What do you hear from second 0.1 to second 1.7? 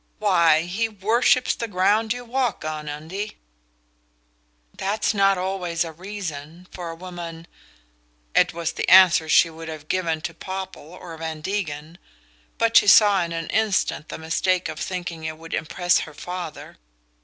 "Why, he worships the